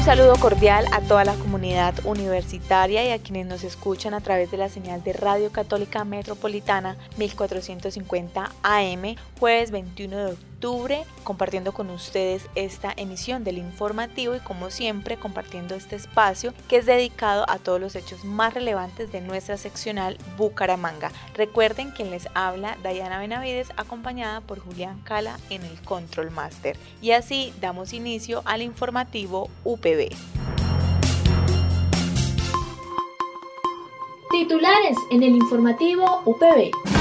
Un 0.00 0.06
saludo 0.06 0.32
cordial 0.36 0.86
a 0.92 1.02
toda 1.02 1.26
la 1.26 1.34
comunidad 1.34 1.94
universitaria 2.06 3.04
y 3.06 3.10
a 3.10 3.18
quienes 3.18 3.44
nos 3.44 3.64
escuchan 3.64 4.14
a 4.14 4.22
través 4.22 4.50
de 4.50 4.56
la 4.56 4.70
señal 4.70 5.04
de 5.04 5.12
Radio 5.12 5.52
Católica 5.52 6.06
Metropolitana 6.06 6.96
1450 7.18 8.50
AM, 8.62 9.16
jueves 9.38 9.70
21 9.70 10.16
de 10.16 10.24
octubre 10.24 10.49
compartiendo 11.24 11.72
con 11.72 11.90
ustedes 11.90 12.48
esta 12.54 12.92
emisión 12.96 13.44
del 13.44 13.58
informativo 13.58 14.34
y 14.34 14.40
como 14.40 14.70
siempre 14.70 15.16
compartiendo 15.16 15.74
este 15.74 15.96
espacio 15.96 16.52
que 16.68 16.76
es 16.76 16.86
dedicado 16.86 17.44
a 17.48 17.58
todos 17.58 17.80
los 17.80 17.96
hechos 17.96 18.24
más 18.24 18.52
relevantes 18.52 19.10
de 19.10 19.20
nuestra 19.20 19.56
seccional 19.56 20.18
Bucaramanga. 20.36 21.12
Recuerden 21.34 21.90
quien 21.92 22.10
les 22.10 22.28
habla 22.34 22.76
Dayana 22.82 23.18
Benavides 23.18 23.70
acompañada 23.76 24.40
por 24.42 24.58
Julián 24.58 25.00
Cala 25.02 25.38
en 25.48 25.64
el 25.64 25.80
Control 25.82 26.30
Master. 26.30 26.76
Y 27.00 27.12
así 27.12 27.54
damos 27.60 27.92
inicio 27.92 28.42
al 28.44 28.62
informativo 28.62 29.48
UPB. 29.64 30.10
Titulares 34.30 34.96
en 35.10 35.22
el 35.22 35.34
informativo 35.34 36.22
UPB. 36.24 36.99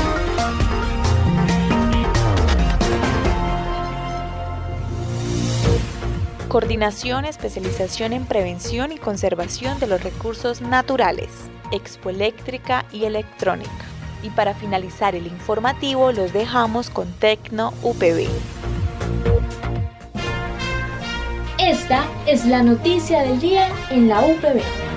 Coordinación, 6.50 7.26
especialización 7.26 8.12
en 8.12 8.26
prevención 8.26 8.92
y 8.92 8.98
conservación 8.98 9.80
de 9.80 9.86
los 9.86 10.04
recursos 10.04 10.62
naturales, 10.62 11.30
expoeléctrica 11.72 12.86
y 12.92 13.04
electrónica. 13.04 13.86
Y 14.24 14.32
para 14.32 14.56
finalizar 14.56 15.16
el 15.16 15.28
informativo 15.28 16.12
los 16.12 16.34
dejamos 16.34 16.90
con 16.90 17.14
Tecno 17.14 17.72
UPB. 17.84 18.28
Esta 21.60 22.04
es 22.26 22.44
la 22.46 22.64
noticia 22.64 23.22
del 23.22 23.40
día 23.40 23.70
en 23.92 24.08
la 24.08 24.22
UPB. 24.22 24.89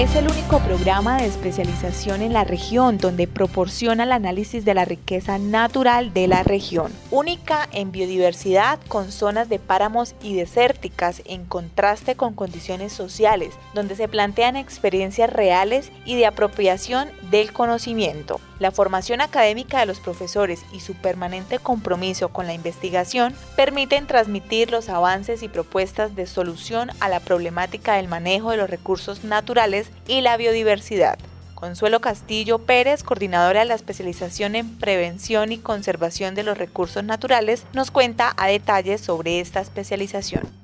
Es 0.00 0.16
el 0.16 0.30
único 0.30 0.60
programa 0.60 1.18
de 1.18 1.26
especialización 1.26 2.22
en 2.22 2.32
la 2.32 2.44
región 2.44 2.96
donde 2.96 3.26
proporciona 3.26 4.04
el 4.04 4.12
análisis 4.12 4.64
de 4.64 4.72
la 4.72 4.86
riqueza 4.86 5.36
natural 5.36 6.14
de 6.14 6.26
la 6.26 6.42
región, 6.42 6.90
única 7.10 7.68
en 7.70 7.92
biodiversidad 7.92 8.80
con 8.88 9.12
zonas 9.12 9.50
de 9.50 9.58
páramos 9.58 10.14
y 10.22 10.34
desérticas 10.34 11.20
en 11.26 11.44
contraste 11.44 12.14
con 12.14 12.32
condiciones 12.32 12.94
sociales, 12.94 13.52
donde 13.74 13.94
se 13.94 14.08
plantean 14.08 14.56
experiencias 14.56 15.30
reales 15.30 15.92
y 16.06 16.16
de 16.16 16.24
apropiación 16.24 17.10
del 17.30 17.52
conocimiento. 17.52 18.40
La 18.60 18.70
formación 18.70 19.22
académica 19.22 19.80
de 19.80 19.86
los 19.86 20.00
profesores 20.00 20.66
y 20.70 20.80
su 20.80 20.94
permanente 20.94 21.58
compromiso 21.58 22.28
con 22.28 22.46
la 22.46 22.52
investigación 22.52 23.34
permiten 23.56 24.06
transmitir 24.06 24.70
los 24.70 24.90
avances 24.90 25.42
y 25.42 25.48
propuestas 25.48 26.14
de 26.14 26.26
solución 26.26 26.90
a 27.00 27.08
la 27.08 27.20
problemática 27.20 27.94
del 27.94 28.06
manejo 28.06 28.50
de 28.50 28.58
los 28.58 28.68
recursos 28.68 29.24
naturales 29.24 29.90
y 30.06 30.20
la 30.20 30.36
biodiversidad. 30.36 31.18
Consuelo 31.54 32.02
Castillo 32.02 32.58
Pérez, 32.58 33.02
coordinadora 33.02 33.60
de 33.60 33.66
la 33.66 33.74
especialización 33.74 34.54
en 34.54 34.78
prevención 34.78 35.52
y 35.52 35.58
conservación 35.58 36.34
de 36.34 36.42
los 36.42 36.58
recursos 36.58 37.02
naturales, 37.02 37.64
nos 37.72 37.90
cuenta 37.90 38.34
a 38.36 38.48
detalle 38.48 38.98
sobre 38.98 39.40
esta 39.40 39.60
especialización. 39.60 40.59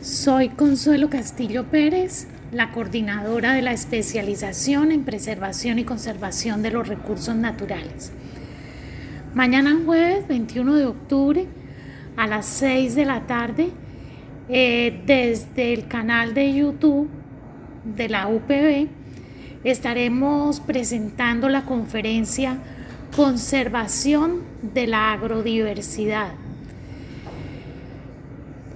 Soy 0.00 0.50
Consuelo 0.50 1.10
Castillo 1.10 1.64
Pérez, 1.64 2.28
la 2.52 2.70
coordinadora 2.70 3.54
de 3.54 3.62
la 3.62 3.72
especialización 3.72 4.92
en 4.92 5.04
preservación 5.04 5.78
y 5.78 5.84
conservación 5.84 6.62
de 6.62 6.70
los 6.70 6.86
recursos 6.86 7.34
naturales. 7.34 8.12
Mañana 9.34 9.76
jueves 9.84 10.28
21 10.28 10.74
de 10.74 10.86
octubre 10.86 11.46
a 12.16 12.26
las 12.26 12.46
6 12.46 12.94
de 12.94 13.04
la 13.04 13.26
tarde 13.26 13.70
eh, 14.48 15.02
desde 15.04 15.74
el 15.74 15.88
canal 15.88 16.34
de 16.34 16.54
YouTube 16.54 17.08
de 17.84 18.08
la 18.08 18.28
UPB 18.28 18.88
estaremos 19.64 20.60
presentando 20.60 21.48
la 21.48 21.64
conferencia 21.64 22.58
Conservación 23.14 24.42
de 24.62 24.86
la 24.86 25.12
Agrodiversidad 25.12 26.45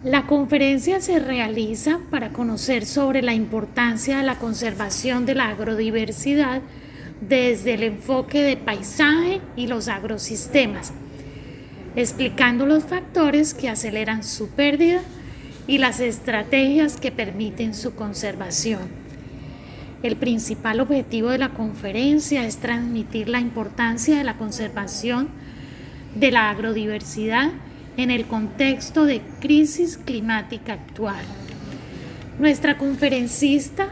la 0.03 0.27
conferencia 0.27 1.01
se 1.01 1.19
realiza 1.19 2.01
para 2.11 2.31
conocer 2.31 2.87
sobre 2.87 3.21
la 3.21 3.35
importancia 3.35 4.19
de 4.19 4.23
la 4.23 4.39
conservación 4.39 5.27
de 5.27 5.35
la 5.35 5.49
agrodiversidad 5.49 6.63
desde 7.21 7.75
el 7.75 7.83
enfoque 7.83 8.43
de 8.43 8.57
paisaje 8.57 9.43
y 9.57 9.67
los 9.67 9.89
agrosistemas, 9.89 10.95
explicando 11.97 12.65
los 12.65 12.85
factores 12.85 13.53
que 13.53 13.69
aceleran 13.69 14.25
su 14.25 14.49
pérdida 14.49 15.03
y 15.67 15.77
las 15.77 16.01
estrategias 16.01 16.97
que 16.97 17.13
permiten 17.13 17.75
su 17.75 17.95
conservación. 17.95 18.81
El 20.03 20.17
principal 20.17 20.81
objetivo 20.81 21.29
de 21.29 21.37
la 21.37 21.51
conferencia 21.51 22.47
es 22.47 22.57
transmitir 22.57 23.29
la 23.29 23.41
importancia 23.41 24.17
de 24.17 24.25
la 24.25 24.39
conservación 24.39 25.29
de 26.15 26.31
la 26.31 26.49
agrodiversidad 26.49 27.51
en 28.03 28.11
el 28.11 28.27
contexto 28.27 29.05
de 29.05 29.21
crisis 29.41 29.99
climática 29.99 30.73
actual. 30.73 31.23
Nuestra 32.39 32.79
conferencista 32.79 33.89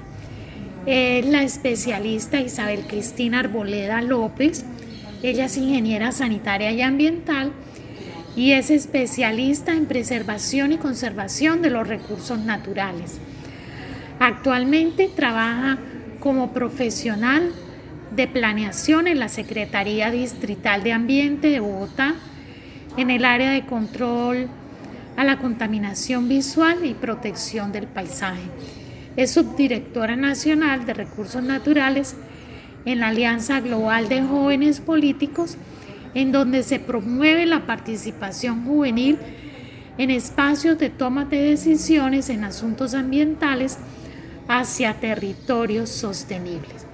es 0.87 1.27
la 1.27 1.43
especialista 1.43 2.41
Isabel 2.41 2.87
Cristina 2.87 3.41
Arboleda 3.41 4.01
López. 4.01 4.65
Ella 5.23 5.45
es 5.45 5.57
ingeniera 5.59 6.13
sanitaria 6.13 6.73
y 6.73 6.81
ambiental 6.81 7.53
y 8.35 8.53
es 8.53 8.71
especialista 8.71 9.73
en 9.73 9.87
preservación 9.87 10.73
y 10.73 10.79
conservación 10.79 11.61
de 11.61 11.71
los 11.71 11.87
recursos 11.87 12.39
naturales. 12.39 13.19
Actualmente 14.21 15.11
trabaja 15.15 15.79
como 16.21 16.53
profesional 16.53 17.53
de 18.15 18.27
planeación 18.27 19.07
en 19.07 19.19
la 19.19 19.29
Secretaría 19.29 20.11
Distrital 20.11 20.83
de 20.83 20.93
Ambiente 20.93 21.51
de 21.51 21.61
Bogotá 21.61 22.15
en 22.99 23.11
el 23.11 23.25
área 23.25 23.53
de 23.53 23.65
control 23.65 24.49
a 25.17 25.23
la 25.23 25.39
contaminación 25.39 26.29
visual 26.29 26.85
y 26.85 26.95
protección 26.95 27.71
del 27.71 27.87
paisaje. 27.87 28.43
Es 29.17 29.31
subdirectora 29.31 30.17
nacional 30.17 30.85
de 30.85 30.95
recursos 30.95 31.43
naturales 31.43 32.17
en 32.85 32.99
la 32.99 33.09
Alianza 33.09 33.61
Global 33.61 34.09
de 34.09 34.23
Jóvenes 34.23 34.81
Políticos, 34.81 35.57
en 36.15 36.33
donde 36.33 36.65
se 36.65 36.81
promueve 36.81 37.47
la 37.47 37.67
participación 37.67 38.65
juvenil 38.65 39.17
en 39.97 40.11
espacios 40.11 40.77
de 40.79 40.91
toma 40.91 41.25
de 41.25 41.41
decisiones 41.41 42.29
en 42.31 42.43
asuntos 42.43 42.95
ambientales 42.95 43.79
hacia 44.49 44.95
territorios 44.95 45.89
sostenibles. 45.89 46.85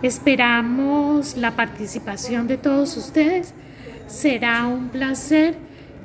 Esperamos 0.00 1.36
la 1.36 1.56
participación 1.56 2.46
de 2.46 2.56
todos 2.56 2.96
ustedes 2.96 3.52
será 4.06 4.66
un 4.66 4.88
placer 4.88 5.56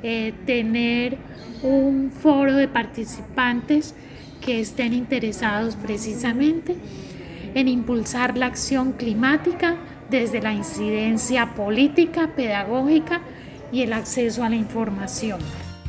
eh, 0.02 0.32
tener 0.46 1.18
un 1.62 2.10
foro 2.10 2.56
de 2.56 2.68
participantes 2.68 3.94
que 4.40 4.60
estén 4.60 4.92
interesados 4.92 5.76
precisamente 5.76 6.76
en 7.54 7.68
impulsar 7.68 8.36
la 8.36 8.46
acción 8.46 8.92
climática 8.92 9.76
desde 10.10 10.42
la 10.42 10.52
incidencia 10.52 11.54
política, 11.54 12.30
pedagógica 12.34 13.20
y 13.70 13.82
el 13.82 13.92
acceso 13.92 14.42
a 14.42 14.48
la 14.48 14.56
información. 14.56 15.38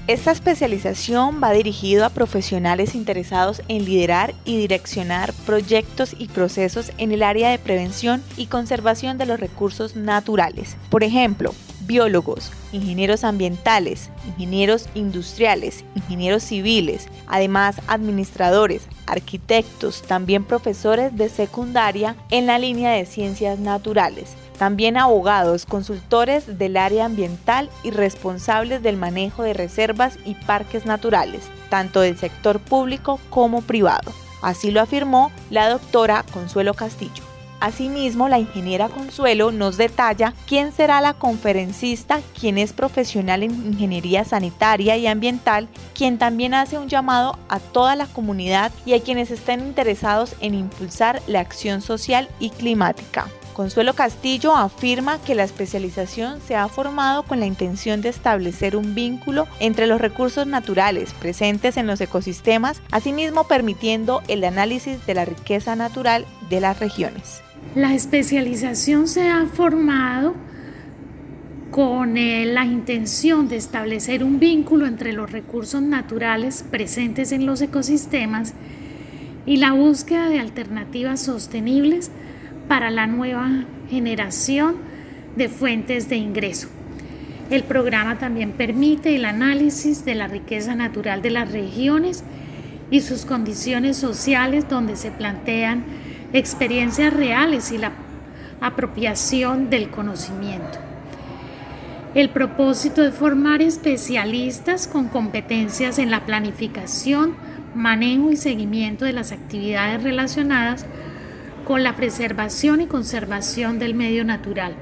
Esta 0.06 0.32
especialización 0.32 1.42
va 1.42 1.54
dirigido 1.54 2.06
a 2.06 2.10
profesionales 2.10 2.94
interesados 2.94 3.62
en 3.70 3.86
liderar 3.86 4.34
y 4.44 4.58
direccionar 4.58 5.32
proyectos 5.46 6.14
y 6.18 6.28
procesos 6.28 6.92
en 6.98 7.14
el 7.14 7.24
área 7.24 7.50
de 7.50 7.58
prevención 7.58 8.22
y 8.36 8.48
conservación 8.48 9.18
de 9.18 9.26
los 9.26 9.40
recursos 9.40 9.96
naturales. 9.96 10.76
Por 10.90 11.06
ejemplo, 11.06 11.54
biólogos, 11.86 12.52
ingenieros 12.72 13.24
ambientales, 13.24 14.10
ingenieros 14.28 14.88
industriales, 14.96 15.84
ingenieros 15.96 16.44
civiles, 16.44 17.08
además 17.28 17.82
administradores, 17.88 18.88
arquitectos, 19.06 20.02
también 20.02 20.44
profesores 20.44 21.16
de 21.16 21.30
secundaria 21.30 22.16
en 22.30 22.46
la 22.46 22.60
línea 22.60 22.92
de 22.92 23.06
ciencias 23.06 23.60
naturales. 23.60 24.36
también 24.58 24.98
abogados, 24.98 25.66
consultores 25.66 26.60
del 26.60 26.78
área 26.78 27.06
ambiental 27.06 27.70
y 27.84 27.90
responsables 27.90 28.82
del 28.82 28.98
manejo 28.98 29.44
de 29.44 29.54
reservas 29.54 30.18
y 30.26 30.36
parques 30.36 30.86
naturales, 30.86 31.50
tanto 31.70 32.00
del 32.02 32.18
sector 32.18 32.60
público 32.60 33.20
como 33.30 33.62
privado. 33.62 34.14
Así 34.42 34.72
lo 34.72 34.80
afirmó 34.80 35.32
la 35.50 35.70
doctora 35.70 36.24
Consuelo 36.32 36.76
Castillo. 36.76 37.33
Asimismo, 37.64 38.28
la 38.28 38.40
ingeniera 38.40 38.90
Consuelo 38.90 39.54
nos 39.54 39.78
detalla 39.78 40.34
quién 40.48 40.74
será 40.74 41.00
la 41.00 41.14
conferencista, 41.14 42.20
quien 42.38 42.58
es 42.58 42.74
profesional 42.74 43.42
en 43.42 43.52
ingeniería 43.52 44.26
sanitaria 44.26 44.98
y 44.98 45.08
ambiental, 45.08 45.70
quien 45.96 46.18
también 46.18 46.56
hace 46.56 46.78
un 46.78 46.90
llamado 46.90 47.40
a 47.48 47.62
toda 47.62 47.96
la 47.96 48.08
comunidad 48.08 48.74
y 48.86 48.96
a 48.96 49.02
quienes 49.02 49.32
estén 49.32 49.62
interesados 49.62 50.36
en 50.42 50.56
impulsar 50.56 51.22
la 51.26 51.40
acción 51.40 51.80
social 51.80 52.28
y 52.38 52.50
climática. 52.50 53.28
Consuelo 53.54 53.94
Castillo 53.94 54.58
afirma 54.58 55.22
que 55.22 55.34
la 55.34 55.46
especialización 55.46 56.42
se 56.42 56.58
ha 56.58 56.68
formado 56.68 57.24
con 57.24 57.40
la 57.40 57.46
intención 57.46 58.02
de 58.02 58.10
establecer 58.10 58.76
un 58.76 58.94
vínculo 58.94 59.48
entre 59.62 59.88
los 59.88 60.02
recursos 60.02 60.46
naturales 60.48 61.14
presentes 61.14 61.78
en 61.78 61.88
los 61.88 62.02
ecosistemas, 62.02 62.82
asimismo 62.92 63.46
permitiendo 63.46 64.22
el 64.28 64.44
análisis 64.44 65.06
de 65.06 65.14
la 65.14 65.24
riqueza 65.24 65.78
natural 65.78 66.26
de 66.50 66.60
las 66.60 66.82
regiones. 66.82 67.42
La 67.76 67.94
especialización 67.94 69.08
se 69.08 69.30
ha 69.30 69.46
formado 69.48 70.36
con 71.72 72.18
eh, 72.18 72.46
la 72.46 72.66
intención 72.66 73.48
de 73.48 73.56
establecer 73.56 74.24
un 74.24 74.40
vínculo 74.40 74.86
entre 74.86 75.12
los 75.12 75.32
recursos 75.32 75.82
naturales 75.82 76.64
presentes 76.70 77.32
en 77.32 77.48
los 77.48 77.62
ecosistemas 77.62 78.54
y 79.48 79.58
la 79.58 79.72
búsqueda 79.72 80.30
de 80.30 80.40
alternativas 80.40 81.22
sostenibles 81.22 82.12
para 82.68 82.92
la 82.92 83.08
nueva 83.08 83.66
generación 83.90 84.76
de 85.36 85.50
fuentes 85.50 86.10
de 86.10 86.18
ingreso. 86.18 86.70
El 87.50 87.64
programa 87.64 88.20
también 88.20 88.52
permite 88.52 89.16
el 89.16 89.26
análisis 89.26 90.06
de 90.06 90.16
la 90.16 90.28
riqueza 90.28 90.76
natural 90.76 91.24
de 91.24 91.32
las 91.32 91.52
regiones 91.52 92.24
y 92.90 93.02
sus 93.02 93.26
condiciones 93.26 93.98
sociales 93.98 94.70
donde 94.70 94.96
se 94.96 95.12
plantean 95.12 95.84
experiencias 96.34 97.14
reales 97.14 97.72
y 97.72 97.78
la 97.78 97.92
apropiación 98.60 99.70
del 99.70 99.90
conocimiento. 99.90 100.80
El 102.16 102.30
propósito 102.30 103.04
es 103.04 103.14
formar 103.14 103.62
especialistas 103.62 104.88
con 104.88 105.08
competencias 105.08 105.98
en 105.98 106.12
la 106.12 106.26
planificación, 106.26 107.36
manejo 107.76 108.32
y 108.32 108.38
seguimiento 108.38 109.06
de 109.06 109.14
las 109.14 109.32
actividades 109.32 110.04
relacionadas 110.04 110.86
con 111.66 111.82
la 111.82 111.96
preservación 111.96 112.82
y 112.82 112.86
conservación 112.86 113.80
del 113.80 113.96
medio 113.96 114.26
natural, 114.26 114.76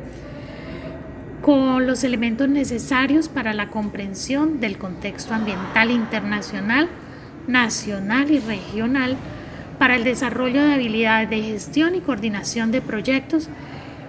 con 1.41 1.87
los 1.87 2.03
elementos 2.03 2.49
necesarios 2.49 3.29
para 3.29 3.53
la 3.53 3.67
comprensión 3.67 4.59
del 4.59 4.77
contexto 4.77 5.33
ambiental 5.33 5.89
internacional, 5.89 6.89
nacional 7.47 8.29
y 8.29 8.39
regional, 8.39 9.15
para 9.81 9.95
el 9.95 10.03
desarrollo 10.03 10.61
de 10.61 10.73
habilidades 10.73 11.27
de 11.31 11.41
gestión 11.41 11.95
y 11.95 12.01
coordinación 12.01 12.71
de 12.71 12.83
proyectos 12.83 13.49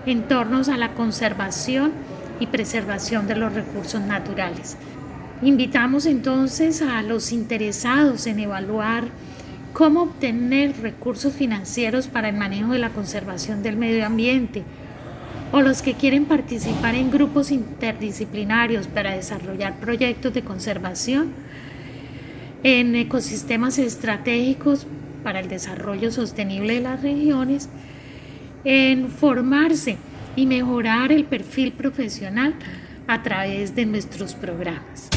en 0.05 0.29
torno 0.29 0.61
a 0.71 0.77
la 0.77 0.93
conservación 0.93 1.93
y 2.41 2.49
preservación 2.49 3.27
de 3.27 3.37
los 3.37 3.55
recursos 3.55 4.03
naturales. 4.03 4.77
Invitamos 5.41 6.05
entonces 6.05 6.83
a 6.83 7.01
los 7.01 7.33
interesados 7.33 8.27
en 8.27 8.41
evaluar 8.41 9.05
cómo 9.73 10.03
obtener 10.03 10.79
recursos 10.83 11.33
financieros 11.33 12.07
para 12.07 12.29
el 12.29 12.37
manejo 12.37 12.73
de 12.73 12.79
la 12.79 12.91
conservación 12.91 13.63
del 13.63 13.79
medio 13.79 14.05
ambiente 14.05 14.65
o 15.53 15.63
los 15.63 15.81
que 15.81 15.95
quieren 15.95 16.27
participar 16.27 16.97
en 16.97 17.11
grupos 17.11 17.51
interdisciplinarios 17.51 18.89
para 18.89 19.13
desarrollar 19.13 19.77
proyectos 19.77 20.35
de 20.35 20.43
conservación 20.43 21.33
en 22.63 22.95
ecosistemas 22.95 23.79
estratégicos 23.79 24.87
para 25.23 25.41
el 25.41 25.49
desarrollo 25.49 26.11
sostenible 26.11 26.75
de 26.75 26.81
las 26.81 27.03
regiones, 27.03 27.69
en 28.65 29.09
formarse 29.09 29.97
y 30.37 30.47
mejorar 30.47 31.13
el 31.13 31.25
perfil 31.25 31.73
profesional 31.73 32.55
a 33.07 33.23
través 33.23 33.75
de 33.75 33.87
nuestros 33.87 34.35
programas. 34.35 35.09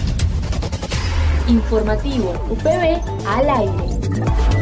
Informativo 1.47 2.31
UPB 2.49 3.01
al 3.27 3.49
aire. 3.49 4.54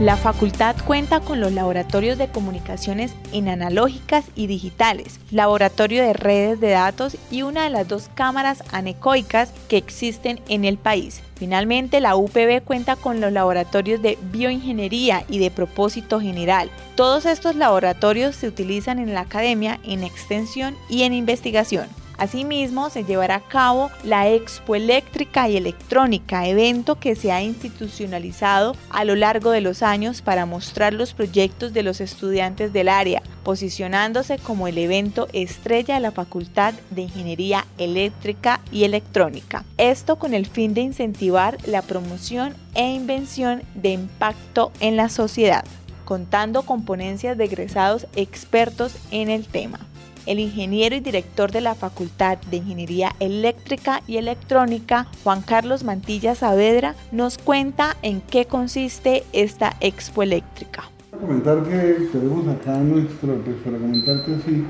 La 0.00 0.16
facultad 0.16 0.74
cuenta 0.84 1.20
con 1.20 1.40
los 1.40 1.52
laboratorios 1.52 2.18
de 2.18 2.26
comunicaciones 2.26 3.14
en 3.32 3.48
analógicas 3.48 4.24
y 4.34 4.48
digitales, 4.48 5.20
laboratorio 5.30 6.02
de 6.02 6.12
redes 6.12 6.58
de 6.58 6.70
datos 6.70 7.16
y 7.30 7.42
una 7.42 7.62
de 7.62 7.70
las 7.70 7.86
dos 7.86 8.10
cámaras 8.12 8.64
anecoicas 8.72 9.52
que 9.68 9.76
existen 9.76 10.40
en 10.48 10.64
el 10.64 10.78
país. 10.78 11.22
Finalmente, 11.36 12.00
la 12.00 12.16
UPB 12.16 12.64
cuenta 12.64 12.96
con 12.96 13.20
los 13.20 13.30
laboratorios 13.30 14.02
de 14.02 14.18
bioingeniería 14.32 15.24
y 15.28 15.38
de 15.38 15.52
propósito 15.52 16.20
general. 16.20 16.70
Todos 16.96 17.24
estos 17.24 17.54
laboratorios 17.54 18.34
se 18.34 18.48
utilizan 18.48 18.98
en 18.98 19.14
la 19.14 19.20
academia, 19.20 19.78
en 19.84 20.02
extensión 20.02 20.74
y 20.90 21.04
en 21.04 21.14
investigación. 21.14 21.86
Asimismo, 22.18 22.90
se 22.90 23.04
llevará 23.04 23.36
a 23.36 23.40
cabo 23.40 23.90
la 24.04 24.28
Expo 24.28 24.74
Eléctrica 24.74 25.48
y 25.48 25.56
Electrónica, 25.56 26.46
evento 26.46 26.98
que 26.98 27.16
se 27.16 27.32
ha 27.32 27.42
institucionalizado 27.42 28.76
a 28.90 29.04
lo 29.04 29.16
largo 29.16 29.50
de 29.50 29.60
los 29.60 29.82
años 29.82 30.22
para 30.22 30.46
mostrar 30.46 30.92
los 30.94 31.12
proyectos 31.12 31.72
de 31.72 31.82
los 31.82 32.00
estudiantes 32.00 32.72
del 32.72 32.88
área, 32.88 33.22
posicionándose 33.42 34.38
como 34.38 34.68
el 34.68 34.78
evento 34.78 35.28
estrella 35.32 35.94
de 35.94 36.00
la 36.00 36.12
Facultad 36.12 36.74
de 36.90 37.02
Ingeniería 37.02 37.66
Eléctrica 37.78 38.60
y 38.70 38.84
Electrónica. 38.84 39.64
Esto 39.76 40.16
con 40.16 40.34
el 40.34 40.46
fin 40.46 40.72
de 40.72 40.82
incentivar 40.82 41.58
la 41.66 41.82
promoción 41.82 42.54
e 42.74 42.92
invención 42.92 43.62
de 43.74 43.92
impacto 43.92 44.70
en 44.80 44.96
la 44.96 45.08
sociedad, 45.08 45.64
contando 46.04 46.62
con 46.62 46.84
ponencias 46.84 47.36
de 47.36 47.44
egresados 47.44 48.06
expertos 48.14 48.94
en 49.10 49.30
el 49.30 49.46
tema 49.46 49.80
el 50.26 50.38
ingeniero 50.38 50.96
y 50.96 51.00
director 51.00 51.52
de 51.52 51.60
la 51.60 51.74
Facultad 51.74 52.38
de 52.50 52.58
Ingeniería 52.58 53.12
Eléctrica 53.20 54.02
y 54.06 54.16
Electrónica, 54.16 55.06
Juan 55.22 55.42
Carlos 55.42 55.84
Mantilla 55.84 56.34
Saavedra, 56.34 56.94
nos 57.12 57.38
cuenta 57.38 57.96
en 58.02 58.20
qué 58.20 58.46
consiste 58.46 59.24
esta 59.32 59.74
Expo 59.80 60.22
Eléctrica. 60.22 60.84
Para 61.10 61.22
comentar 61.22 61.62
que 61.64 62.08
tenemos 62.12 62.48
acá 62.48 62.78
nuestro, 62.78 63.36
pues 63.44 63.56
para 63.64 63.78
comentarte 63.78 64.34
así, 64.34 64.64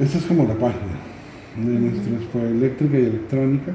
esta 0.00 0.18
es 0.18 0.24
como 0.24 0.44
la 0.44 0.54
página 0.54 0.96
de 1.56 1.72
nuestra 1.72 2.14
Expo 2.14 2.38
Eléctrica 2.40 2.98
y 2.98 3.04
Electrónica. 3.04 3.72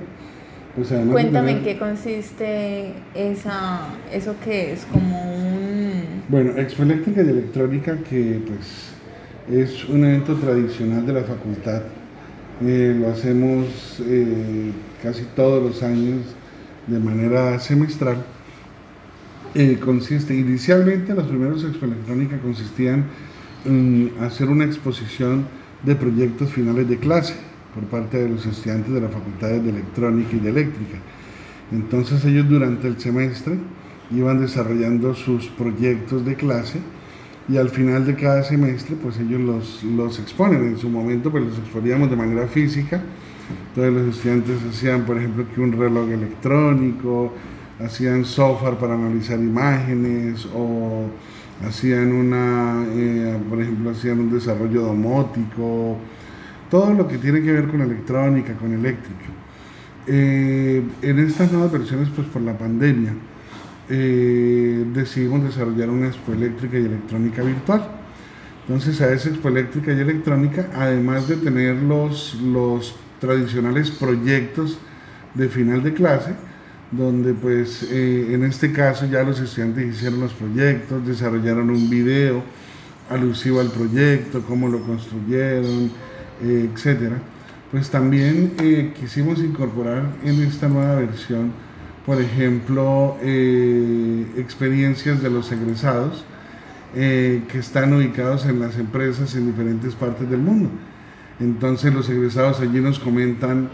Pues 0.75 0.89
Cuéntame 1.11 1.51
en 1.53 1.63
qué 1.63 1.79
consiste 1.79 2.93
esa, 3.15 3.87
eso 4.13 4.35
que 4.43 4.73
es 4.73 4.85
como 4.85 5.33
un... 5.33 6.21
Bueno, 6.29 6.55
Expo 6.55 6.83
Eléctrica 6.83 7.23
y 7.23 7.29
Electrónica 7.29 7.97
que 8.07 8.41
pues 8.45 8.93
es 9.51 9.87
un 9.87 10.03
evento 10.03 10.35
tradicional 10.35 11.05
de 11.05 11.13
la 11.13 11.23
facultad. 11.23 11.83
Eh, 12.61 12.95
lo 12.99 13.09
hacemos 13.09 14.01
eh, 14.05 14.71
casi 15.01 15.23
todos 15.35 15.63
los 15.63 15.83
años 15.83 16.21
de 16.85 16.99
manera 16.99 17.59
semestral. 17.59 18.17
Eh, 19.55 19.79
consiste, 19.83 20.35
inicialmente 20.35 21.13
los 21.13 21.27
primeros 21.27 21.63
Expo 21.63 21.85
Electrónica 21.85 22.37
consistían 22.39 23.05
en 23.65 24.11
hacer 24.21 24.49
una 24.49 24.65
exposición 24.65 25.45
de 25.83 25.95
proyectos 25.95 26.51
finales 26.51 26.89
de 26.89 26.97
clase 26.97 27.35
por 27.73 27.83
parte 27.85 28.17
de 28.17 28.29
los 28.29 28.45
estudiantes 28.45 28.93
de 28.93 29.01
las 29.01 29.11
facultades 29.11 29.63
de 29.63 29.69
electrónica 29.69 30.35
y 30.35 30.39
de 30.39 30.49
eléctrica. 30.49 30.97
Entonces 31.71 32.23
ellos 32.25 32.49
durante 32.49 32.87
el 32.87 32.99
semestre 32.99 33.55
iban 34.11 34.41
desarrollando 34.41 35.13
sus 35.13 35.47
proyectos 35.47 36.25
de 36.25 36.35
clase 36.35 36.79
y 37.47 37.57
al 37.57 37.69
final 37.69 38.05
de 38.05 38.15
cada 38.15 38.43
semestre 38.43 38.95
pues 39.01 39.17
ellos 39.19 39.41
los, 39.41 39.83
los 39.83 40.19
exponen. 40.19 40.63
En 40.63 40.77
su 40.77 40.89
momento 40.89 41.31
pues 41.31 41.45
los 41.45 41.57
exponíamos 41.57 42.09
de 42.09 42.15
manera 42.15 42.47
física. 42.47 43.01
Entonces 43.69 43.93
los 43.93 44.15
estudiantes 44.15 44.57
hacían 44.69 45.05
por 45.05 45.17
ejemplo 45.17 45.45
un 45.57 45.71
reloj 45.71 46.09
electrónico, 46.09 47.33
hacían 47.79 48.25
software 48.25 48.75
para 48.75 48.95
analizar 48.95 49.39
imágenes 49.39 50.47
o 50.53 51.05
hacían 51.65 52.11
una, 52.11 52.85
eh, 52.89 53.37
por 53.49 53.61
ejemplo, 53.61 53.91
hacían 53.91 54.19
un 54.19 54.31
desarrollo 54.31 54.81
domótico, 54.81 55.97
todo 56.69 56.93
lo 56.93 57.07
que 57.07 57.17
tiene 57.17 57.41
que 57.41 57.51
ver 57.51 57.67
con 57.67 57.81
electrónica, 57.81 58.53
con 58.53 58.73
eléctrica. 58.73 59.25
Eh, 60.05 60.83
en 61.01 61.19
estas 61.19 61.51
nuevas 61.51 61.71
versiones, 61.71 62.09
pues 62.15 62.27
por 62.27 62.41
la 62.41 62.57
pandemia, 62.57 63.13
eh, 63.89 64.85
decidimos 64.93 65.43
desarrollar 65.43 65.89
una 65.89 66.07
expo 66.07 66.33
eléctrica 66.33 66.77
y 66.77 66.85
electrónica 66.85 67.43
virtual. 67.43 67.87
Entonces 68.67 68.99
a 69.01 69.11
esa 69.13 69.29
expo 69.29 69.47
eléctrica 69.47 69.93
y 69.93 69.99
electrónica, 69.99 70.69
además 70.75 71.27
de 71.27 71.37
tener 71.37 71.75
los, 71.75 72.35
los 72.41 72.95
tradicionales 73.19 73.91
proyectos 73.91 74.77
de 75.33 75.47
final 75.47 75.83
de 75.83 75.93
clase, 75.93 76.33
donde 76.91 77.33
pues 77.33 77.83
eh, 77.83 78.33
en 78.33 78.43
este 78.43 78.71
caso 78.71 79.05
ya 79.05 79.23
los 79.23 79.39
estudiantes 79.39 79.95
hicieron 79.95 80.19
los 80.19 80.33
proyectos, 80.33 81.05
desarrollaron 81.05 81.69
un 81.69 81.89
video 81.89 82.43
alusivo 83.09 83.59
al 83.59 83.69
proyecto, 83.69 84.41
cómo 84.41 84.67
lo 84.67 84.81
construyeron, 84.81 85.91
eh, 86.43 86.69
etcétera. 86.73 87.17
Pues 87.71 87.89
también 87.89 88.53
eh, 88.61 88.93
quisimos 88.97 89.39
incorporar 89.39 90.03
en 90.23 90.41
esta 90.43 90.69
nueva 90.69 90.95
versión, 90.95 91.51
por 92.07 92.19
ejemplo, 92.19 93.17
experiencias 93.21 95.21
de 95.21 95.29
los 95.29 95.51
egresados 95.51 96.25
que 96.93 97.59
están 97.59 97.93
ubicados 97.93 98.47
en 98.47 98.59
las 98.59 98.79
empresas 98.79 99.35
en 99.35 99.51
diferentes 99.51 99.93
partes 99.93 100.27
del 100.27 100.39
mundo. 100.39 100.71
Entonces 101.39 101.93
los 101.93 102.09
egresados 102.09 102.61
allí 102.61 102.79
nos 102.79 102.97
comentan 102.97 103.69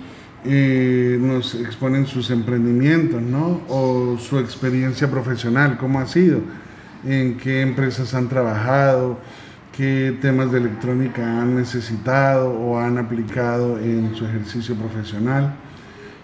nos 0.46 1.56
exponen 1.56 2.06
sus 2.06 2.30
emprendimientos, 2.32 3.22
¿no? 3.22 3.62
O 3.70 4.18
su 4.18 4.40
experiencia 4.40 5.10
profesional, 5.10 5.78
cómo 5.78 6.02
ha 6.02 6.08
sido, 6.08 6.42
en 7.06 7.38
qué 7.38 7.62
empresas 7.62 8.14
han 8.14 8.28
trabajado, 8.28 9.20
qué 9.78 10.18
temas 10.22 10.52
de 10.52 10.58
electrónica 10.58 11.42
han 11.42 11.56
necesitado 11.56 12.50
o 12.50 12.78
han 12.78 12.98
aplicado 12.98 13.80
en 13.80 14.14
su 14.16 14.26
ejercicio 14.26 14.76
profesional. 14.76 15.56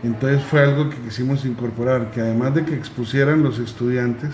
Entonces 0.04 0.42
fue 0.44 0.62
algo 0.62 0.90
que 0.90 0.98
quisimos 0.98 1.46
incorporar, 1.46 2.12
que 2.12 2.22
además 2.22 2.56
de 2.56 2.64
que 2.64 2.74
expusieran 2.74 3.44
los 3.44 3.60
estudiantes, 3.60 4.30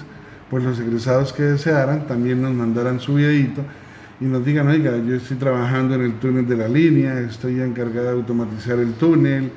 pues 0.49 0.63
los 0.63 0.79
egresados 0.79 1.33
que 1.33 1.43
desearan 1.43 2.07
también 2.07 2.41
nos 2.41 2.53
mandaran 2.53 2.99
su 2.99 3.15
videito 3.15 3.61
y 4.21 4.25
nos 4.25 4.45
digan, 4.45 4.67
oiga, 4.67 4.95
yo 4.97 5.15
estoy 5.15 5.37
trabajando 5.37 5.95
en 5.95 6.01
el 6.01 6.13
túnel 6.19 6.47
de 6.47 6.55
la 6.55 6.67
línea, 6.67 7.19
estoy 7.19 7.61
encargada 7.61 8.11
de 8.11 8.17
automatizar 8.17 8.77
el 8.79 8.93
túnel, 8.93 9.51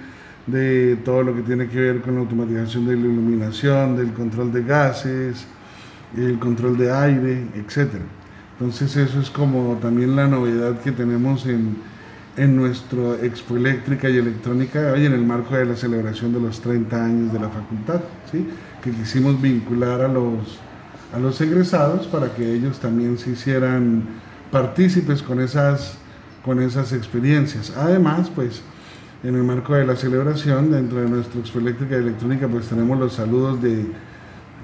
de 0.47 0.97
todo 1.05 1.23
lo 1.23 1.37
que 1.37 1.43
tiene 1.43 1.69
que 1.69 1.79
ver 1.79 2.01
con 2.01 2.15
la 2.15 2.21
automatización 2.21 2.87
de 2.87 2.95
la 2.95 3.01
iluminación, 3.01 3.97
del 3.97 4.13
control 4.15 4.51
de 4.51 4.63
gases, 4.63 5.47
el 6.17 6.39
control 6.39 6.79
de 6.79 6.91
aire, 6.91 7.47
etc. 7.55 7.97
Entonces 8.59 8.97
eso 8.97 9.21
es 9.21 9.31
como 9.31 9.77
también 9.77 10.17
la 10.17 10.27
novedad 10.27 10.81
que 10.81 10.91
tenemos 10.91 11.45
en, 11.47 11.77
en 12.39 12.57
nuestro 12.57 13.17
Expo 13.17 13.57
Eléctrica 13.57 14.09
y 14.09 14.17
Electrónica 14.17 14.93
hoy 14.93 15.07
en 15.07 15.13
el 15.13 15.25
marco 15.25 15.57
de 15.57 15.67
la 15.67 15.75
celebración 15.75 16.33
de 16.33 16.41
los 16.41 16.61
30 16.61 17.05
años 17.05 17.33
de 17.33 17.41
la 17.41 17.49
facultad, 17.49 18.01
¿sí? 18.31 18.47
que 18.83 18.93
quisimos 18.93 19.43
vincular 19.43 20.03
a 20.03 20.09
los, 20.09 20.59
a 21.13 21.19
los 21.19 21.41
egresados 21.41 22.07
para 22.07 22.33
que 22.35 22.55
ellos 22.55 22.79
también 22.79 23.19
se 23.19 23.31
hicieran 23.31 24.05
partícipes 24.53 25.21
con 25.21 25.41
esas, 25.41 25.99
con 26.45 26.63
esas 26.63 26.93
experiencias. 26.93 27.73
Además, 27.77 28.31
pues 28.33 28.63
en 29.25 29.35
el 29.35 29.43
marco 29.43 29.75
de 29.75 29.85
la 29.85 29.97
celebración, 29.97 30.71
dentro 30.71 31.01
de 31.01 31.09
nuestra 31.09 31.41
Expo 31.41 31.59
Eléctrica 31.59 31.97
y 31.97 31.99
Electrónica, 31.99 32.47
pues 32.47 32.69
tenemos 32.69 32.97
los 33.01 33.15
saludos 33.15 33.61
de, 33.61 33.85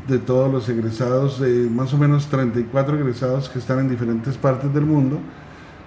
de 0.06 0.18
todos 0.18 0.52
los 0.52 0.68
egresados, 0.68 1.40
de 1.40 1.68
más 1.68 1.92
o 1.92 1.98
menos 1.98 2.28
34 2.28 3.00
egresados 3.00 3.48
que 3.48 3.58
están 3.58 3.80
en 3.80 3.88
diferentes 3.88 4.36
partes 4.36 4.72
del 4.72 4.86
mundo, 4.86 5.18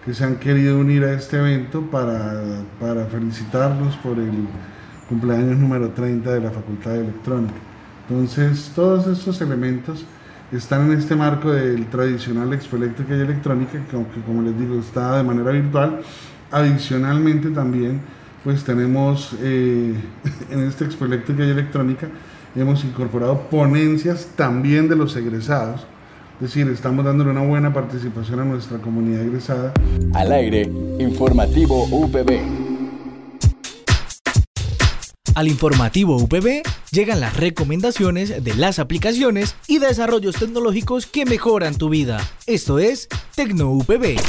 que 0.08 0.14
se 0.14 0.24
han 0.24 0.38
querido 0.38 0.80
unir 0.80 1.04
a 1.04 1.12
este 1.12 1.36
evento 1.36 1.82
para, 1.82 2.42
para 2.80 3.08
felicitarlos 3.08 3.98
por 3.98 4.18
el 4.18 4.48
cumpleaños 5.10 5.58
número 5.58 5.90
30 5.90 6.32
de 6.32 6.40
la 6.40 6.50
Facultad 6.50 6.92
de 6.92 7.02
Electrónica. 7.02 7.58
Entonces, 8.08 8.72
todos 8.74 9.06
estos 9.08 9.42
elementos 9.42 10.06
están 10.50 10.90
en 10.90 10.98
este 10.98 11.14
marco 11.14 11.52
del 11.52 11.88
tradicional 11.88 12.54
Expo 12.54 12.78
Eléctrica 12.78 13.18
y 13.18 13.20
Electrónica, 13.20 13.74
que 13.74 14.22
como 14.22 14.42
les 14.44 14.58
digo, 14.58 14.80
está 14.80 15.18
de 15.18 15.24
manera 15.24 15.52
virtual. 15.52 16.00
Adicionalmente 16.52 17.50
también 17.50 18.00
pues 18.46 18.64
tenemos 18.64 19.36
eh, 19.42 19.94
en 20.50 20.60
esta 20.62 20.86
Expo 20.86 21.04
Eléctrica 21.04 21.44
y 21.44 21.50
Electrónica, 21.50 22.08
hemos 22.56 22.86
incorporado 22.86 23.50
ponencias 23.50 24.30
también 24.38 24.88
de 24.88 24.96
los 24.96 25.18
egresados. 25.18 25.86
Es 26.40 26.54
decir, 26.54 26.68
estamos 26.72 27.04
dándole 27.04 27.32
una 27.32 27.42
buena 27.42 27.74
participación 27.74 28.40
a 28.42 28.46
nuestra 28.46 28.78
comunidad 28.78 29.24
egresada. 29.24 29.74
Al 30.14 30.32
aire, 30.32 30.70
informativo 31.00 31.86
UPB. 31.86 32.40
Al 35.34 35.48
informativo 35.48 36.16
UPB 36.18 36.62
llegan 36.92 37.22
las 37.22 37.36
recomendaciones 37.38 38.44
de 38.44 38.54
las 38.54 38.78
aplicaciones 38.78 39.56
y 39.68 39.80
desarrollos 39.80 40.36
tecnológicos 40.36 41.08
que 41.08 41.26
mejoran 41.26 41.76
tu 41.76 41.90
vida. 41.90 42.22
Esto 42.46 42.78
es 42.78 43.08
Tecno 43.36 43.72
UPB. 43.72 44.20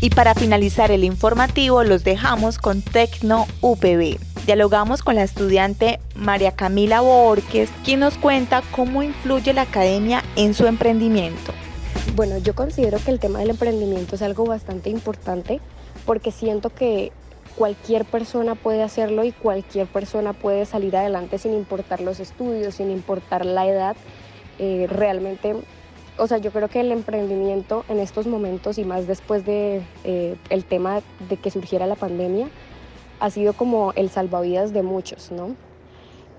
Y 0.00 0.10
para 0.10 0.36
finalizar 0.36 0.92
el 0.92 1.02
informativo 1.02 1.82
los 1.82 2.04
dejamos 2.04 2.58
con 2.58 2.80
Tecno 2.82 3.48
UPB. 3.60 4.27
Dialogamos 4.48 5.02
con 5.02 5.16
la 5.16 5.24
estudiante 5.24 6.00
María 6.14 6.52
Camila 6.52 7.02
Borges, 7.02 7.68
quien 7.84 8.00
nos 8.00 8.16
cuenta 8.16 8.62
cómo 8.70 9.02
influye 9.02 9.52
la 9.52 9.60
academia 9.60 10.24
en 10.36 10.54
su 10.54 10.66
emprendimiento. 10.66 11.52
Bueno, 12.16 12.38
yo 12.38 12.54
considero 12.54 12.96
que 12.96 13.10
el 13.10 13.20
tema 13.20 13.40
del 13.40 13.50
emprendimiento 13.50 14.14
es 14.14 14.22
algo 14.22 14.46
bastante 14.46 14.88
importante 14.88 15.60
porque 16.06 16.30
siento 16.30 16.70
que 16.70 17.12
cualquier 17.56 18.06
persona 18.06 18.54
puede 18.54 18.82
hacerlo 18.82 19.22
y 19.24 19.32
cualquier 19.32 19.86
persona 19.86 20.32
puede 20.32 20.64
salir 20.64 20.96
adelante 20.96 21.36
sin 21.36 21.52
importar 21.52 22.00
los 22.00 22.18
estudios, 22.18 22.76
sin 22.76 22.90
importar 22.90 23.44
la 23.44 23.66
edad. 23.66 23.96
Eh, 24.58 24.86
realmente 24.88 25.56
o 26.16 26.26
sea, 26.26 26.38
yo 26.38 26.50
creo 26.52 26.68
que 26.68 26.80
el 26.80 26.90
emprendimiento 26.90 27.84
en 27.88 28.00
estos 28.00 28.26
momentos 28.26 28.78
y 28.78 28.84
más 28.84 29.06
después 29.06 29.44
de 29.44 29.82
eh, 30.04 30.36
el 30.48 30.64
tema 30.64 31.00
de 31.28 31.36
que 31.36 31.50
surgiera 31.50 31.86
la 31.86 31.94
pandemia 31.96 32.48
ha 33.20 33.30
sido 33.30 33.52
como 33.52 33.92
el 33.96 34.10
salvavidas 34.10 34.72
de 34.72 34.82
muchos, 34.82 35.30
¿no? 35.30 35.56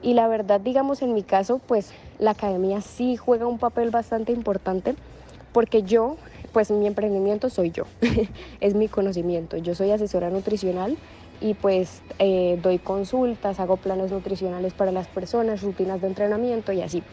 Y 0.01 0.13
la 0.13 0.27
verdad, 0.27 0.61
digamos, 0.61 1.01
en 1.01 1.13
mi 1.13 1.23
caso, 1.23 1.59
pues 1.67 1.91
la 2.19 2.31
academia 2.31 2.81
sí 2.81 3.17
juega 3.17 3.47
un 3.47 3.59
papel 3.59 3.89
bastante 3.91 4.31
importante 4.31 4.95
porque 5.51 5.83
yo, 5.83 6.15
pues 6.53 6.71
mi 6.71 6.87
emprendimiento 6.87 7.49
soy 7.49 7.71
yo, 7.71 7.83
es 8.61 8.75
mi 8.75 8.87
conocimiento. 8.87 9.57
Yo 9.57 9.75
soy 9.75 9.91
asesora 9.91 10.29
nutricional 10.29 10.97
y 11.41 11.53
pues 11.53 12.01
eh, 12.19 12.57
doy 12.61 12.79
consultas, 12.79 13.59
hago 13.59 13.77
planes 13.77 14.11
nutricionales 14.11 14.73
para 14.73 14.91
las 14.91 15.07
personas, 15.07 15.61
rutinas 15.61 16.01
de 16.01 16.07
entrenamiento 16.07 16.71
y 16.71 16.81
así 16.81 17.03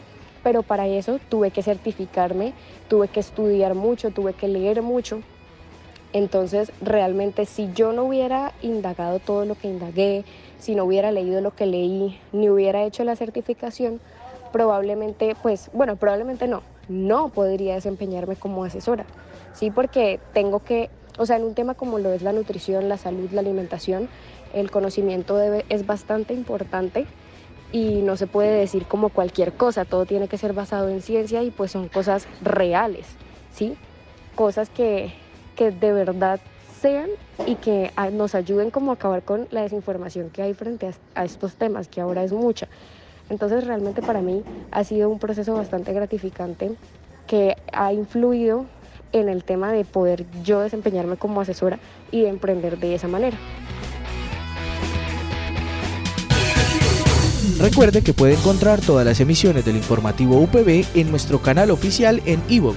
pero 0.47 0.63
para 0.63 0.87
eso 0.87 1.19
tuve 1.29 1.51
que 1.51 1.61
certificarme, 1.61 2.53
tuve 2.87 3.09
que 3.09 3.19
estudiar 3.19 3.75
mucho, 3.75 4.13
tuve 4.13 4.33
que 4.33 4.47
leer 4.47 4.81
mucho. 4.81 5.21
Entonces, 6.17 6.73
realmente 6.81 7.45
si 7.45 7.69
yo 7.75 7.93
no 7.93 8.05
hubiera 8.05 8.55
indagado 8.63 9.19
todo 9.19 9.45
lo 9.45 9.55
que 9.55 9.69
indagué, 9.69 10.25
si 10.59 10.75
no 10.75 10.85
hubiera 10.85 11.13
leído 11.13 11.43
lo 11.43 11.51
que 11.51 11.67
leí, 11.67 12.19
ni 12.33 12.49
hubiera 12.49 12.85
hecho 12.85 13.05
la 13.05 13.17
certificación, 13.17 14.01
probablemente, 14.51 15.35
pues, 15.43 15.69
bueno, 15.75 15.97
probablemente 15.97 16.49
no, 16.49 16.63
no 16.89 17.29
podría 17.29 17.75
desempeñarme 17.75 18.35
como 18.37 18.65
asesora, 18.65 19.05
¿sí? 19.53 19.71
Porque 19.71 20.19
tengo 20.33 20.61
que, 20.61 20.89
o 21.19 21.27
sea, 21.27 21.37
en 21.37 21.45
un 21.45 21.55
tema 21.55 21.75
como 21.75 21.99
lo 21.99 22.11
es 22.15 22.23
la 22.23 22.33
nutrición, 22.33 22.89
la 22.89 22.97
salud, 22.97 23.31
la 23.33 23.41
alimentación, 23.43 24.09
el 24.55 24.71
conocimiento 24.71 25.39
es 25.69 25.85
bastante 25.85 26.33
importante 26.33 27.05
y 27.73 28.01
no 28.01 28.17
se 28.17 28.27
puede 28.27 28.59
decir 28.59 28.87
como 28.87 29.11
cualquier 29.11 29.53
cosa, 29.53 29.85
todo 29.85 30.07
tiene 30.07 30.29
que 30.29 30.39
ser 30.39 30.55
basado 30.55 30.89
en 30.89 31.03
ciencia 31.03 31.43
y 31.43 31.51
pues 31.51 31.73
son 31.73 31.89
cosas 31.89 32.27
reales, 32.41 33.07
¿sí? 33.53 33.77
Cosas 34.35 34.71
que, 34.71 35.13
que 35.57 35.71
de 35.73 35.93
verdad 35.93 36.41
sean 36.81 37.09
y 37.47 37.57
que 37.57 37.91
nos 38.13 38.35
ayuden 38.35 38.71
como 38.71 38.91
a 38.91 38.95
acabar 38.95 39.23
con 39.23 39.49
la 39.51 39.63
desinformación 39.63 40.31
que 40.31 40.43
hay 40.43 40.55
frente 40.55 40.91
a, 41.15 41.25
estos 41.25 41.55
temas, 41.55 41.89
que 41.89 42.01
ahora 42.01 42.23
es 42.23 42.33
mucha. 42.33 42.69
Entonces 43.29 43.67
realmente 43.67 44.03
para 44.03 44.21
mí 44.21 44.45
ha 44.71 44.85
sido 44.85 45.11
un 45.11 45.19
proceso 45.19 45.55
bastante 45.55 45.93
gratificante 45.93 46.73
que 47.27 47.57
ha 47.73 47.93
influido 47.93 48.67
en 49.13 49.29
el 49.29 49.43
tema 49.43 49.73
de 49.73 49.85
poder 49.85 50.27
yo 50.45 50.61
desempeñarme 50.61 51.17
como 51.17 51.41
asesora 51.41 51.79
y 52.13 52.23
de 52.23 52.29
emprender 52.29 52.79
de 52.79 52.95
esa 52.95 53.09
manera. 53.09 53.37
Recuerde 57.59 58.03
que 58.03 58.13
puede 58.13 58.35
encontrar 58.35 58.81
todas 58.81 59.07
las 59.07 59.19
emisiones 59.19 59.65
del 59.65 59.77
informativo 59.77 60.39
UPB 60.41 60.85
en 60.95 61.11
nuestro 61.11 61.41
canal 61.41 61.71
oficial 61.71 62.21
en 62.27 62.43
iVoox, 62.49 62.77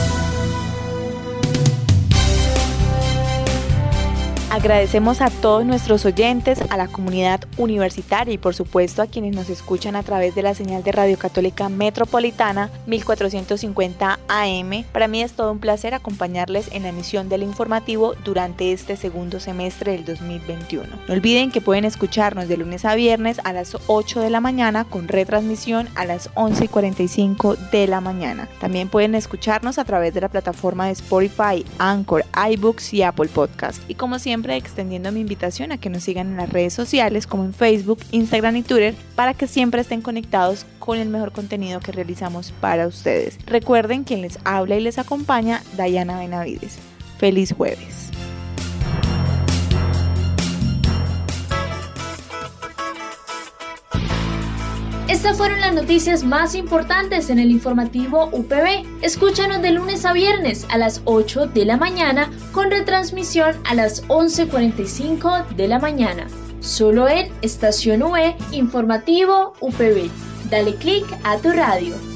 Agradecemos 4.61 5.21
a 5.21 5.31
todos 5.31 5.65
nuestros 5.65 6.05
oyentes, 6.05 6.61
a 6.69 6.77
la 6.77 6.87
comunidad 6.87 7.41
universitaria 7.57 8.35
y 8.35 8.37
por 8.37 8.53
supuesto 8.53 9.01
a 9.01 9.07
quienes 9.07 9.35
nos 9.35 9.49
escuchan 9.49 9.95
a 9.95 10.03
través 10.03 10.35
de 10.35 10.43
la 10.43 10.53
señal 10.53 10.83
de 10.83 10.91
Radio 10.91 11.17
Católica 11.17 11.67
Metropolitana 11.67 12.69
1450 12.85 14.19
AM. 14.27 14.83
Para 14.91 15.07
mí 15.07 15.23
es 15.23 15.33
todo 15.33 15.51
un 15.51 15.57
placer 15.57 15.95
acompañarles 15.95 16.69
en 16.73 16.83
la 16.83 16.89
emisión 16.89 17.27
del 17.27 17.41
informativo 17.41 18.13
durante 18.23 18.71
este 18.71 18.97
segundo 18.97 19.39
semestre 19.39 19.93
del 19.93 20.05
2021. 20.05 20.87
No 21.07 21.13
olviden 21.15 21.49
que 21.49 21.59
pueden 21.59 21.83
escucharnos 21.83 22.47
de 22.47 22.57
lunes 22.57 22.85
a 22.85 22.93
viernes 22.93 23.41
a 23.43 23.53
las 23.53 23.75
8 23.87 24.19
de 24.19 24.29
la 24.29 24.41
mañana 24.41 24.83
con 24.83 25.07
retransmisión 25.07 25.89
a 25.95 26.05
las 26.05 26.29
11 26.35 26.65
y 26.65 26.67
45 26.67 27.55
de 27.71 27.87
la 27.87 27.99
mañana. 27.99 28.47
También 28.59 28.89
pueden 28.89 29.15
escucharnos 29.15 29.79
a 29.79 29.85
través 29.85 30.13
de 30.13 30.21
la 30.21 30.29
plataforma 30.29 30.85
de 30.85 30.91
Spotify, 30.91 31.65
Anchor, 31.79 32.25
iBooks 32.51 32.93
y 32.93 33.01
Apple 33.01 33.29
Podcast. 33.33 33.81
Y 33.87 33.95
como 33.95 34.19
extendiendo 34.55 35.11
mi 35.11 35.21
invitación 35.21 35.71
a 35.71 35.77
que 35.77 35.89
nos 35.89 36.03
sigan 36.03 36.27
en 36.27 36.37
las 36.37 36.49
redes 36.49 36.73
sociales 36.73 37.27
como 37.27 37.43
en 37.43 37.53
Facebook, 37.53 37.99
Instagram 38.11 38.57
y 38.57 38.63
Twitter 38.63 38.95
para 39.15 39.33
que 39.33 39.47
siempre 39.47 39.81
estén 39.81 40.01
conectados 40.01 40.65
con 40.79 40.97
el 40.97 41.09
mejor 41.09 41.31
contenido 41.31 41.79
que 41.79 41.91
realizamos 41.91 42.51
para 42.59 42.87
ustedes. 42.87 43.37
Recuerden 43.45 44.03
quien 44.03 44.21
les 44.21 44.39
habla 44.43 44.75
y 44.75 44.81
les 44.81 44.97
acompaña, 44.97 45.63
Dayana 45.75 46.19
Benavides. 46.19 46.77
Feliz 47.17 47.53
jueves. 47.53 48.11
Estas 55.11 55.37
fueron 55.37 55.59
las 55.59 55.75
noticias 55.75 56.23
más 56.23 56.55
importantes 56.55 57.29
en 57.29 57.37
el 57.37 57.51
informativo 57.51 58.29
UPB. 58.31 59.03
Escúchanos 59.03 59.61
de 59.61 59.71
lunes 59.71 60.05
a 60.05 60.13
viernes 60.13 60.65
a 60.69 60.77
las 60.77 61.01
8 61.03 61.47
de 61.47 61.65
la 61.65 61.75
mañana 61.75 62.31
con 62.51 62.71
retransmisión 62.71 63.55
a 63.65 63.75
las 63.75 64.07
11.45 64.07 65.47
de 65.55 65.67
la 65.67 65.79
mañana. 65.79 66.27
Solo 66.59 67.07
en 67.07 67.31
Estación 67.41 68.03
UE 68.03 68.35
Informativo 68.51 69.53
UPB. 69.59 70.09
Dale 70.49 70.75
clic 70.75 71.05
a 71.23 71.37
tu 71.37 71.51
radio. 71.51 72.10